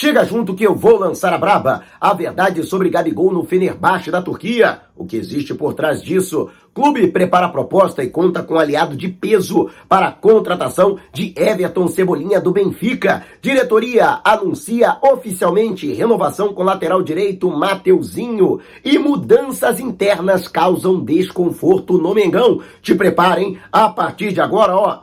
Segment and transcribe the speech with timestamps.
[0.00, 1.82] Chega junto que eu vou lançar a braba.
[2.00, 4.80] A verdade sobre Gabigol no Fenerbahçe da Turquia.
[4.96, 6.48] O que existe por trás disso?
[6.72, 11.34] Clube prepara a proposta e conta com um aliado de peso para a contratação de
[11.36, 13.26] Everton Cebolinha do Benfica.
[13.42, 18.58] Diretoria anuncia oficialmente renovação com lateral direito Mateuzinho.
[18.82, 22.62] E mudanças internas causam desconforto no Mengão.
[22.80, 25.00] Te preparem a partir de agora, ó.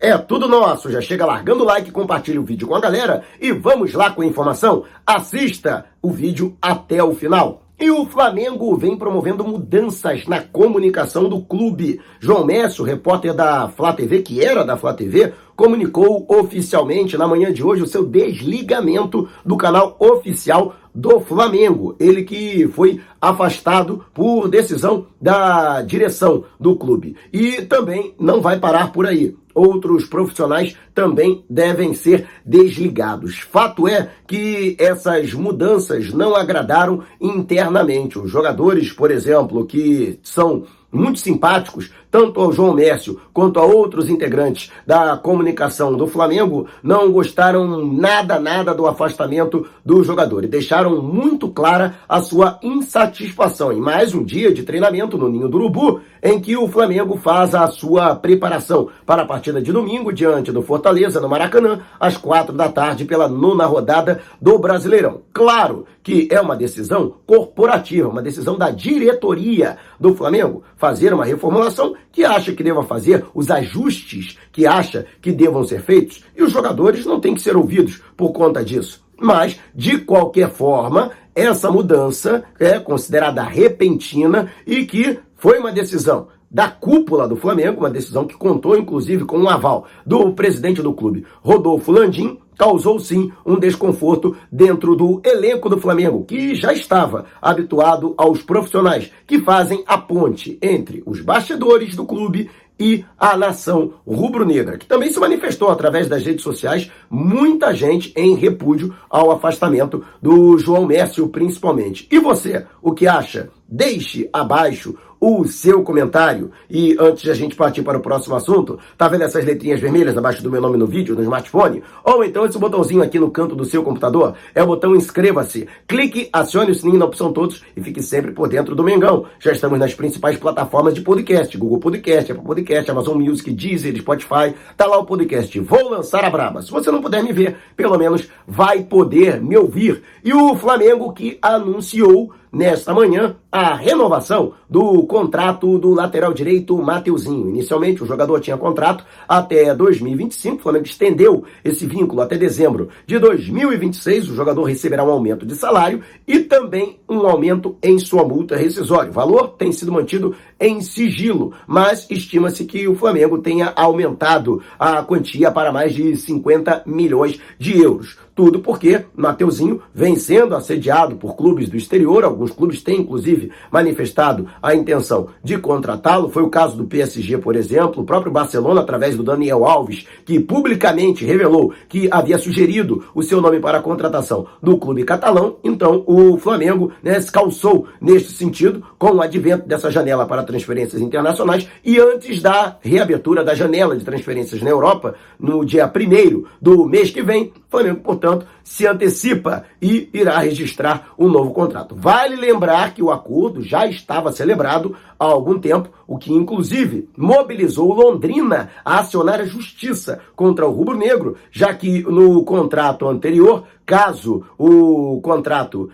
[0.00, 0.90] É tudo nosso.
[0.90, 4.22] Já chega largando o like, compartilha o vídeo com a galera e vamos lá com
[4.22, 4.84] a informação.
[5.06, 7.64] Assista o vídeo até o final.
[7.78, 12.00] E o Flamengo vem promovendo mudanças na comunicação do clube.
[12.18, 17.52] João Messi, repórter da Flá TV, que era da Flá TV, comunicou oficialmente na manhã
[17.52, 21.96] de hoje o seu desligamento do canal oficial do Flamengo.
[21.98, 27.16] Ele que foi afastado por decisão da direção do clube.
[27.32, 33.38] E também não vai parar por aí outros profissionais também devem ser desligados.
[33.38, 38.18] Fato é que essas mudanças não agradaram internamente.
[38.18, 44.10] Os jogadores, por exemplo, que são muito simpáticos, tanto ao João Mércio quanto a outros
[44.10, 51.00] integrantes da comunicação do Flamengo, não gostaram nada, nada do afastamento do jogador e deixaram
[51.02, 56.00] muito clara a sua insatisfação em mais um dia de treinamento no Ninho do Urubu,
[56.22, 60.62] em que o Flamengo faz a sua preparação para a partida de domingo diante do
[60.62, 65.22] Fortaleza, no Maracanã, às quatro da tarde, pela nona rodada do Brasileirão.
[65.32, 71.94] Claro que é uma decisão corporativa, uma decisão da diretoria do Flamengo fazer uma reformulação
[72.12, 76.52] que acha que deva fazer, os ajustes que acha que devam ser feitos, e os
[76.52, 79.04] jogadores não têm que ser ouvidos por conta disso.
[79.18, 86.68] Mas, de qualquer forma, essa mudança é considerada repentina e que foi uma decisão da
[86.68, 90.92] cúpula do Flamengo, uma decisão que contou inclusive com o um aval do presidente do
[90.92, 97.24] clube, Rodolfo Landim, causou sim um desconforto dentro do elenco do Flamengo, que já estava
[97.40, 103.94] habituado aos profissionais que fazem a ponte entre os bastidores do clube e a nação
[104.06, 110.04] rubro-negra, que também se manifestou através das redes sociais, muita gente em repúdio ao afastamento
[110.20, 112.06] do João Mércio, principalmente.
[112.10, 113.48] E você, o que acha?
[113.70, 116.50] Deixe abaixo o seu comentário.
[116.68, 120.16] E antes de a gente partir para o próximo assunto, tá vendo essas letrinhas vermelhas
[120.16, 121.82] abaixo do meu nome no vídeo, no smartphone?
[122.02, 124.34] Ou então esse botãozinho aqui no canto do seu computador?
[124.54, 125.68] É o botão inscreva-se.
[125.86, 129.26] Clique, acione o sininho na opção todos e fique sempre por dentro do Mengão.
[129.38, 134.54] Já estamos nas principais plataformas de podcast, Google Podcast, Apple Podcast, Amazon Music, Deezer, Spotify.
[134.76, 135.60] Tá lá o podcast.
[135.60, 136.62] Vou lançar a braba.
[136.62, 140.02] Se você não puder me ver, pelo menos vai poder me ouvir.
[140.24, 147.48] E o Flamengo que anunciou nesta manhã a renovação do contrato do lateral direito Mateuzinho.
[147.48, 153.18] Inicialmente, o jogador tinha contrato até 2025, o Flamengo estendeu esse vínculo até dezembro de
[153.18, 154.30] 2026.
[154.30, 159.10] O jogador receberá um aumento de salário e também um aumento em sua multa rescisória.
[159.10, 165.02] O valor tem sido mantido em sigilo, mas estima-se que o Flamengo tenha aumentado a
[165.02, 168.18] quantia para mais de 50 milhões de euros.
[168.34, 174.46] Tudo porque Mateuzinho vem sendo assediado por clubes do exterior, alguns clubes têm inclusive manifestado
[174.62, 176.30] a intenção de contratá-lo.
[176.30, 180.40] Foi o caso do PSG, por exemplo, o próprio Barcelona, através do Daniel Alves, que
[180.40, 185.56] publicamente revelou que havia sugerido o seu nome para a contratação do clube catalão.
[185.62, 191.00] Então, o Flamengo né, se calçou neste sentido com o advento dessa janela para transferências
[191.00, 196.86] internacionais e antes da reabertura da janela de transferências na Europa, no dia 1 do
[196.86, 201.94] mês que vem, Flamengo, portanto, se antecipa e irá registrar um novo contrato.
[201.94, 207.92] Vale lembrar que o acordo já estava celebrado há algum tempo, o que inclusive mobilizou
[207.92, 215.20] Londrina a acionar a justiça contra o rubro-negro, já que no contrato anterior, caso o
[215.20, 215.90] contrato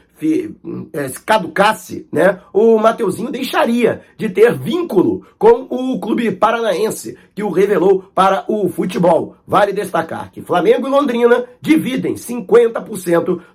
[0.92, 7.50] é, caducasse, né, o Mateuzinho deixaria de ter vínculo com o clube paranaense que o
[7.50, 9.36] revelou para o futebol.
[9.46, 12.55] Vale destacar que Flamengo e Londrina dividem 50%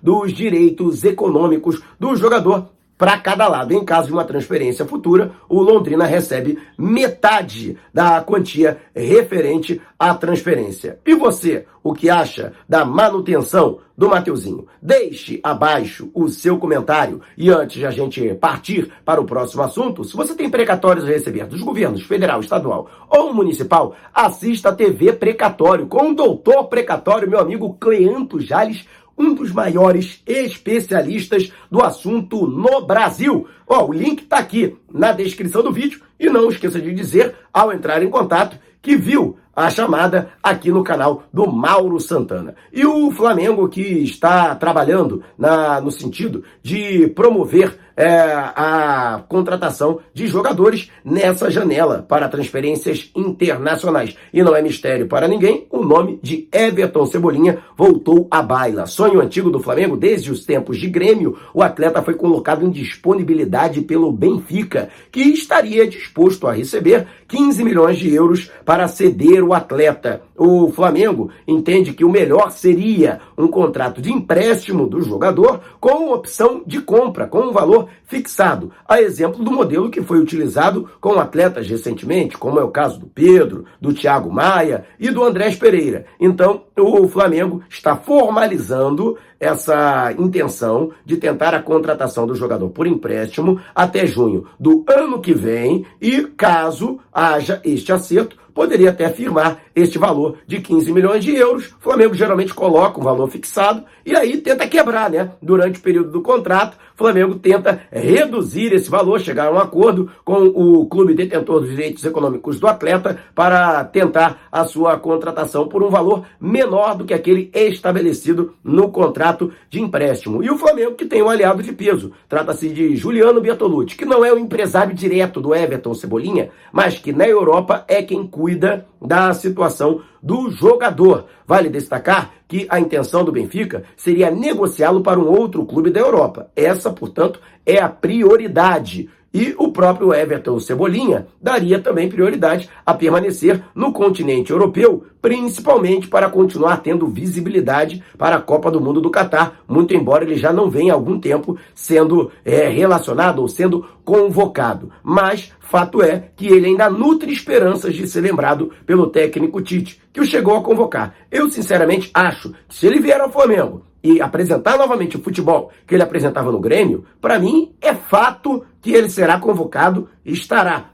[0.02, 2.68] dos direitos econômicos do jogador
[3.02, 3.74] para cada lado.
[3.74, 11.00] Em caso de uma transferência futura, o Londrina recebe metade da quantia referente à transferência.
[11.04, 14.68] E você, o que acha da manutenção do Mateuzinho?
[14.80, 17.20] Deixe abaixo o seu comentário.
[17.36, 21.08] E antes de a gente partir para o próximo assunto, se você tem precatórios a
[21.08, 27.28] receber dos governos federal, estadual ou municipal, assista a TV Precatório com o doutor Precatório,
[27.28, 28.86] meu amigo Cleanto Jales
[29.16, 33.46] um dos maiores especialistas do assunto no Brasil.
[33.66, 37.72] Ó, o link está aqui na descrição do vídeo e não esqueça de dizer, ao
[37.72, 42.54] entrar em contato, que viu a chamada aqui no canal do Mauro Santana.
[42.72, 50.26] E o Flamengo que está trabalhando na, no sentido de promover é, a contratação de
[50.26, 54.16] jogadores nessa janela para transferências internacionais.
[54.32, 58.86] E não é mistério para ninguém, o nome de Everton Cebolinha voltou à baila.
[58.86, 63.82] Sonho antigo do Flamengo desde os tempos de Grêmio, o atleta foi colocado em disponibilidade
[63.82, 70.20] pelo Benfica, que estaria disposto a receber 15 milhões de euros para ceder o atleta.
[70.44, 76.64] O Flamengo entende que o melhor seria um contrato de empréstimo do jogador com opção
[76.66, 81.68] de compra, com um valor fixado, a exemplo do modelo que foi utilizado com atletas
[81.68, 86.06] recentemente, como é o caso do Pedro, do Thiago Maia e do Andrés Pereira.
[86.18, 93.60] Então, o Flamengo está formalizando essa intenção de tentar a contratação do jogador por empréstimo
[93.72, 99.98] até junho do ano que vem e, caso haja este acerto, poderia até firmar este
[99.98, 101.66] valor de 15 milhões de euros.
[101.66, 105.32] O Flamengo geralmente coloca um valor fixado e aí tenta quebrar, né?
[105.40, 110.10] Durante o período do contrato, o Flamengo tenta reduzir esse valor, chegar a um acordo
[110.24, 115.82] com o clube detentor dos direitos econômicos do atleta para tentar a sua contratação por
[115.82, 120.42] um valor menor do que aquele estabelecido no contrato de empréstimo.
[120.42, 122.12] E o Flamengo que tem um aliado de peso.
[122.28, 127.12] Trata-se de Juliano Bertolucci, que não é o empresário direto do Everton Cebolinha, mas que
[127.12, 131.26] na Europa é quem cuida da situação do jogador.
[131.46, 136.50] Vale destacar que a intenção do Benfica seria negociá-lo para um outro clube da Europa.
[136.54, 139.10] Essa, portanto, é a prioridade.
[139.32, 146.28] E o próprio Everton Cebolinha daria também prioridade a permanecer no continente europeu, principalmente para
[146.28, 150.68] continuar tendo visibilidade para a Copa do Mundo do Catar, muito embora ele já não
[150.68, 154.90] venha há algum tempo sendo é, relacionado ou sendo convocado.
[155.02, 160.20] Mas fato é que ele ainda nutre esperanças de ser lembrado pelo técnico Tite, que
[160.20, 161.14] o chegou a convocar.
[161.30, 165.94] Eu, sinceramente, acho que se ele vier ao Flamengo e apresentar novamente o futebol que
[165.94, 170.90] ele apresentava no Grêmio, para mim é fato que ele será convocado e estará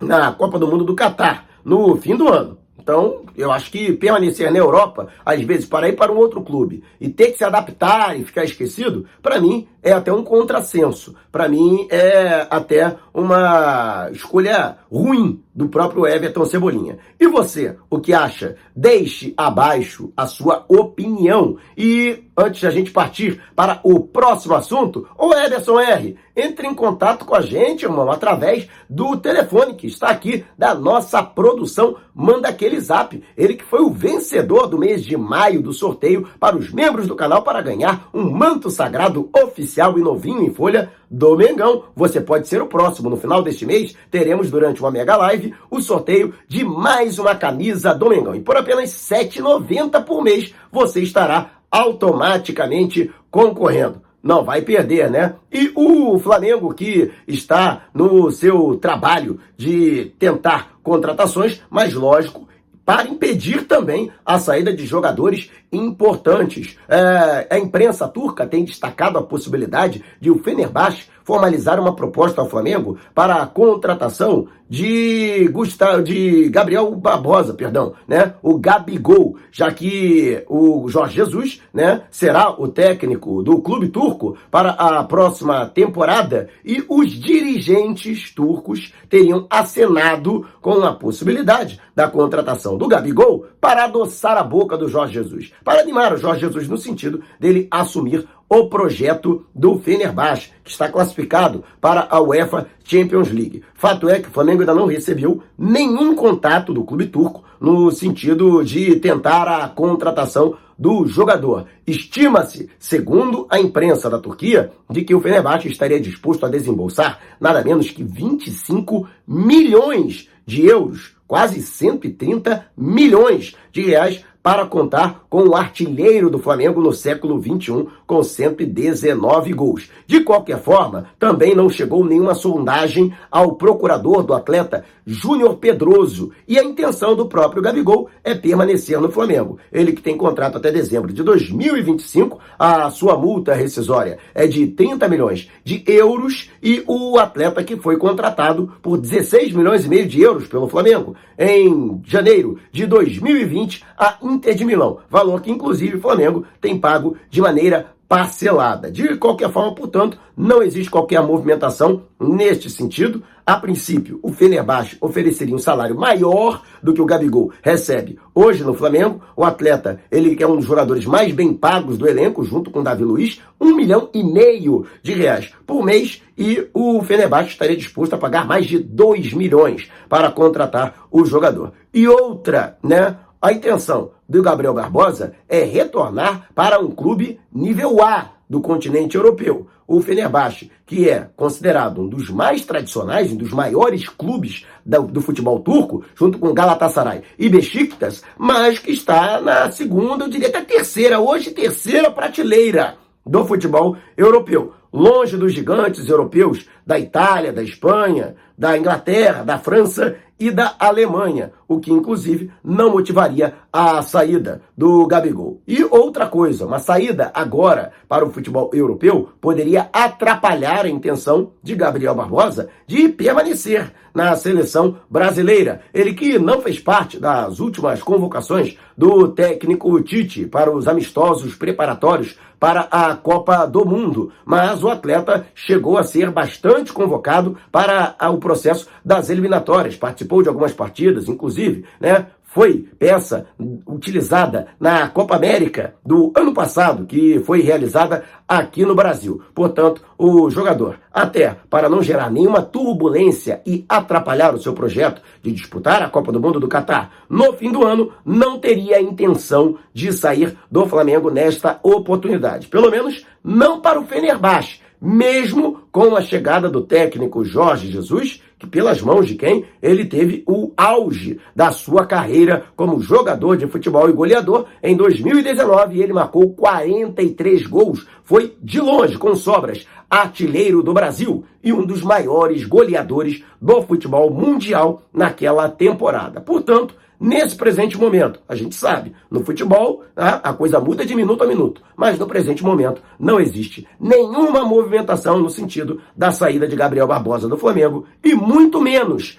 [0.00, 2.58] na Copa do Mundo do Catar no fim do ano.
[2.78, 6.84] Então, eu acho que permanecer na Europa, às vezes, para ir para um outro clube
[7.00, 11.16] e ter que se adaptar e ficar esquecido, para mim é até um contrassenso.
[11.32, 16.98] Para mim é até uma escolha ruim do próprio Everton Cebolinha.
[17.18, 18.56] E você, o que acha?
[18.76, 21.56] Deixe abaixo a sua opinião.
[21.74, 26.74] E antes de a gente partir para o próximo assunto, o Ederson R, entre em
[26.74, 31.96] contato com a gente, irmão, através do telefone que está aqui da nossa produção.
[32.14, 33.22] Manda aquele zap.
[33.36, 37.16] Ele que foi o vencedor do mês de maio do sorteio para os membros do
[37.16, 41.84] canal para ganhar um manto sagrado oficial e novinho em folha do Mengão.
[41.94, 43.10] Você pode ser o próximo.
[43.10, 47.94] No final deste mês, teremos durante uma mega live o sorteio de mais uma camisa
[47.94, 48.34] do Mengão.
[48.34, 55.36] E por apenas R$ 7,90 por mês, você estará automaticamente concorrendo não vai perder, né?
[55.52, 62.48] E o Flamengo que está no seu trabalho de tentar contratações, mas lógico,
[62.86, 66.78] para impedir também a saída de jogadores importantes.
[66.88, 72.48] É, a imprensa turca tem destacado a possibilidade de o Fenerbahçe formalizar uma proposta ao
[72.48, 78.34] Flamengo para a contratação de Gustavo, de Gabriel Barbosa, perdão, né?
[78.42, 84.70] O Gabigol, já que o Jorge Jesus, né, será o técnico do clube turco para
[84.70, 92.88] a próxima temporada e os dirigentes turcos teriam acenado com a possibilidade da contratação do
[92.88, 97.22] Gabigol para adoçar a boca do Jorge Jesus, para animar o Jorge Jesus no sentido
[97.40, 103.62] dele assumir o projeto do Fenerbahçe, que está classificado para a UEFA Champions League.
[103.74, 108.64] Fato é que o Flamengo ainda não recebeu nenhum contato do clube turco no sentido
[108.64, 111.66] de tentar a contratação do jogador.
[111.86, 117.64] Estima-se, segundo a imprensa da Turquia, de que o Fenerbahçe estaria disposto a desembolsar nada
[117.64, 125.56] menos que 25 milhões de euros, quase 130 milhões de reais para contar com o
[125.56, 129.90] artilheiro do Flamengo no século XXI, com 119 gols.
[130.06, 136.60] De qualquer forma, também não chegou nenhuma sondagem ao procurador do atleta Júnior Pedroso, e
[136.60, 139.58] a intenção do próprio Gabigol é permanecer no Flamengo.
[139.72, 145.08] Ele que tem contrato até dezembro de 2025, a sua multa rescisória é de 30
[145.08, 150.20] milhões de euros e o atleta que foi contratado por 16 milhões e meio de
[150.20, 156.00] euros pelo Flamengo em janeiro de 2020 a Inter de Milão, valor que inclusive o
[156.00, 158.90] Flamengo tem pago de maneira parcelada.
[158.90, 163.22] De qualquer forma, portanto, não existe qualquer movimentação neste sentido.
[163.44, 168.74] A princípio, o Fenerbahçe ofereceria um salário maior do que o Gabigol recebe hoje no
[168.74, 169.20] Flamengo.
[169.36, 172.84] O atleta, ele é um dos jogadores mais bem pagos do elenco, junto com o
[172.84, 178.14] Davi Luiz, um milhão e meio de reais por mês e o Fenerbahçe estaria disposto
[178.14, 181.72] a pagar mais de 2 milhões para contratar o jogador.
[181.94, 183.16] E outra, né?
[183.40, 189.66] A intenção do Gabriel Barbosa é retornar para um clube nível A do continente europeu.
[189.86, 195.20] O Fenerbahçe, que é considerado um dos mais tradicionais, um dos maiores clubes do, do,
[195.20, 200.62] futebol turco, junto com Galatasaray e Besiktas, mas que está na segunda, eu diria até
[200.62, 204.72] terceira, hoje terceira prateleira do futebol europeu.
[204.92, 211.52] Longe dos gigantes europeus da Itália, da Espanha, da Inglaterra, da França e da Alemanha,
[211.66, 215.62] o que inclusive não motivaria a saída do Gabigol.
[215.66, 221.74] E outra coisa, uma saída agora para o futebol europeu poderia atrapalhar a intenção de
[221.74, 225.80] Gabriel Barbosa de permanecer na seleção brasileira.
[225.92, 232.36] Ele que não fez parte das últimas convocações do técnico Tite para os amistosos preparatórios
[232.58, 238.38] para a Copa do Mundo, mas o atleta chegou a ser bastante convocado para o
[238.38, 242.26] processo das eliminatórias, participou de algumas partidas, inclusive, né?
[242.56, 243.48] Foi peça
[243.86, 249.42] utilizada na Copa América do ano passado, que foi realizada aqui no Brasil.
[249.54, 255.52] Portanto, o jogador, até para não gerar nenhuma turbulência e atrapalhar o seu projeto de
[255.52, 259.76] disputar a Copa do Mundo do Catar no fim do ano, não teria a intenção
[259.92, 262.68] de sair do Flamengo nesta oportunidade.
[262.68, 268.66] Pelo menos não para o Fenerbahçe mesmo com a chegada do técnico Jorge Jesus, que
[268.66, 274.08] pelas mãos de quem ele teve o auge da sua carreira como jogador de futebol
[274.08, 274.66] e goleador.
[274.82, 281.72] Em 2019, ele marcou 43 gols, foi de longe, com sobras, artilheiro do Brasil e
[281.72, 286.40] um dos maiores goleadores do futebol mundial naquela temporada.
[286.40, 291.42] Portanto, Nesse presente momento, a gente sabe, no futebol né, a coisa muda de minuto
[291.42, 296.76] a minuto, mas no presente momento não existe nenhuma movimentação no sentido da saída de
[296.76, 299.38] Gabriel Barbosa do Flamengo e muito menos